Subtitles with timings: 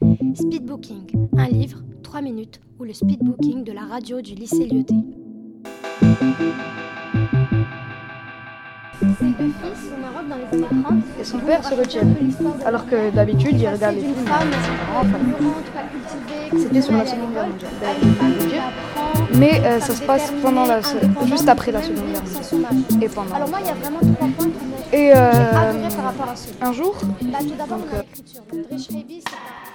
[0.00, 4.94] Speedbooking, un livre, 3 minutes, ou le speedbooking de la radio du lycée Lyoté.
[11.20, 12.16] Et son père se retiennent.
[12.64, 14.14] Alors que d'habitude, il regarde les films.
[16.56, 17.70] C'était sur la Seconde Guerre mondiale.
[19.34, 20.80] Mais euh, ça se passe pendant la,
[21.26, 23.02] juste après la Seconde Guerre mondiale.
[23.02, 23.34] Et pendant.
[23.34, 25.42] Alors moi, il y a vraiment trois points qui Et euh,
[26.62, 28.42] un jour, Bah, tout d'abord, Donc, dans euh, l'écriture.
[28.70, 29.69] Drish Raby, c'est un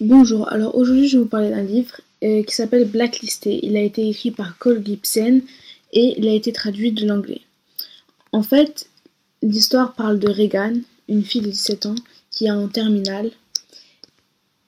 [0.00, 3.60] Bonjour, alors aujourd'hui je vais vous parler d'un livre euh, qui s'appelle Blacklisté.
[3.64, 5.40] Il a été écrit par Cole Gibson
[5.92, 7.42] et il a été traduit de l'anglais.
[8.32, 8.88] En fait,
[9.42, 11.94] l'histoire parle de Regan, une fille de 17 ans
[12.32, 13.30] qui est en terminale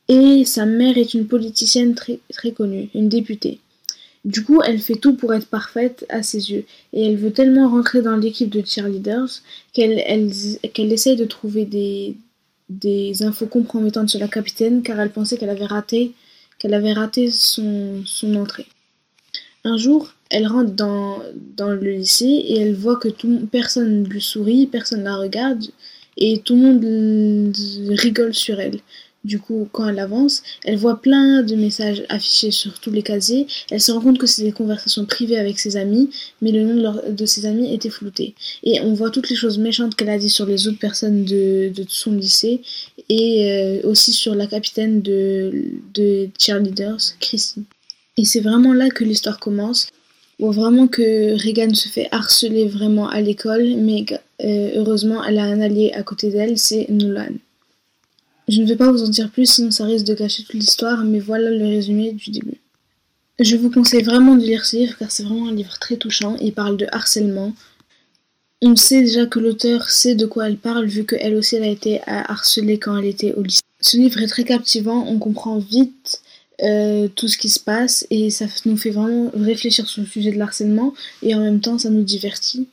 [0.06, 3.58] et sa mère est une politicienne très connue, une députée.
[4.24, 6.64] Du coup, elle fait tout pour être parfaite à ses yeux
[6.94, 9.28] et elle veut tellement rentrer dans l'équipe de cheerleaders
[9.74, 10.32] qu'elle elle,
[10.72, 12.16] qu'elle essaye de trouver des,
[13.22, 16.12] infos compromettantes sur la capitaine car elle pensait qu'elle avait raté
[16.58, 18.02] qu'elle avait raté son,
[18.36, 18.66] entrée.
[19.64, 21.20] Un jour, elle rentre dans,
[21.58, 23.08] le lycée et elle voit que
[23.44, 25.64] personne ne lui sourit, personne ne la regarde
[26.16, 27.56] et tout le monde
[27.90, 28.80] rigole sur elle.
[29.24, 33.46] Du coup, quand elle avance, elle voit plein de messages affichés sur tous les casiers.
[33.70, 36.10] Elle se rend compte que c'est des conversations privées avec ses amis,
[36.42, 38.34] mais le nom de, ses amis était flouté.
[38.62, 41.72] Et on voit toutes les choses méchantes qu'elle a dit sur les autres personnes de,
[41.88, 42.60] son lycée
[43.08, 45.52] et euh, aussi sur la capitaine de,
[45.94, 47.64] de cheerleaders, Chrissy.
[48.16, 49.88] Et c'est vraiment là que l'histoire commence.
[50.40, 54.04] On voit vraiment que Regan se fait harceler vraiment à l'école, mais
[54.42, 57.34] euh, heureusement elle a un allié à côté d'elle, c'est Nolan.
[58.48, 61.04] Je ne vais pas vous en dire plus, sinon ça risque de gâcher toute l'histoire,
[61.04, 62.60] mais voilà le résumé du début.
[63.40, 66.36] Je vous conseille vraiment de lire ce livre car c'est vraiment un livre très touchant.
[66.40, 67.52] Il parle de harcèlement.
[68.62, 72.00] On sait déjà que l'auteur sait de quoi elle parle vu qu'elle aussi a été
[72.06, 73.62] harcelée quand elle était au lycée.
[73.80, 76.22] Ce livre est très captivant, on comprend vite
[76.62, 80.30] euh, tout ce qui se passe et ça nous fait vraiment réfléchir sur le sujet
[80.30, 82.68] de l'harcèlement et en même temps ça nous divertit.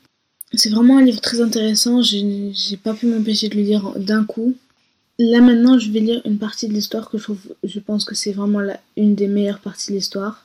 [0.53, 4.53] C'est vraiment un livre très intéressant, j'ai pas pu m'empêcher de le lire d'un coup.
[5.23, 8.15] Là maintenant je vais lire une partie de l'histoire que je trouve, je pense que
[8.15, 10.43] c'est vraiment la- une des meilleures parties de l'histoire.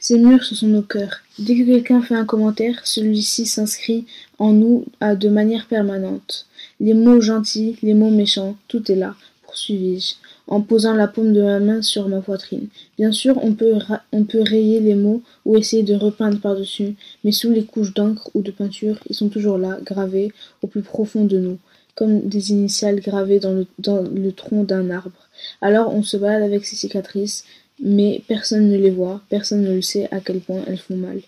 [0.00, 1.20] Ces murs, ce sont nos cœurs.
[1.38, 4.04] Dès que quelqu'un fait un commentaire, celui-ci s'inscrit
[4.40, 6.46] en nous de manière permanente.
[6.80, 9.14] Les mots gentils, les mots méchants, tout est là,
[9.44, 10.14] poursuivis-je,
[10.48, 12.66] en posant la paume de ma main sur ma poitrine.
[12.98, 13.74] Bien sûr, on peut,
[14.10, 18.28] on peut rayer les mots ou essayer de repeindre par-dessus, mais sous les couches d'encre
[18.34, 20.32] ou de peinture, ils sont toujours là, gravés
[20.62, 21.58] au plus profond de nous,
[21.94, 25.28] comme des initiales gravées dans le, tronc d'un arbre.
[25.60, 27.44] Alors on se balade avec ces cicatrices,
[27.80, 31.20] mais personne ne les voit, personne ne le sait à quel point elles font mal.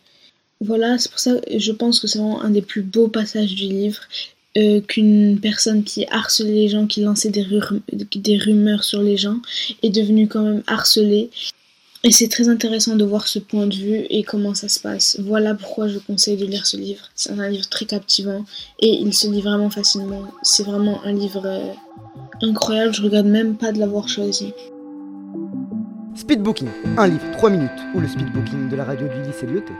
[0.60, 3.54] Voilà, c'est pour ça que je pense que c'est vraiment un des plus beaux passages
[3.54, 4.00] du livre,
[4.56, 9.36] euh, qu'une personne qui harcelait les gens, qui lançait des rumeurs sur les gens,
[9.82, 11.30] est devenue quand même harcelée.
[12.06, 15.18] Et c'est très intéressant de voir ce point de vue et comment ça se passe.
[15.24, 17.02] Voilà pourquoi je conseille de lire ce livre.
[17.16, 18.44] C'est un livre très captivant
[18.78, 20.22] et il se lit vraiment facilement.
[20.40, 21.72] C'est vraiment un livre euh,
[22.42, 24.52] incroyable, je regrette même pas de l'avoir choisi.
[26.14, 29.72] Speedbooking, un livre, 3 minutes, ou le speedbooking de la radio du lycée Lyoté.